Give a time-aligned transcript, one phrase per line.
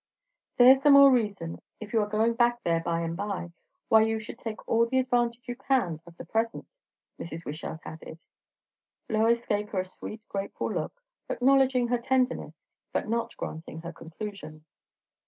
[0.57, 3.53] "There's the more reason, if you are going back there by and by,
[3.87, 6.65] why you should take all the advantage you can of the present,"
[7.19, 7.45] Mrs.
[7.45, 8.17] Wishart added.
[9.09, 12.59] Lois gave her a sweet, grateful look, acknowledging her tenderness,
[12.91, 14.63] but not granting her conclusions.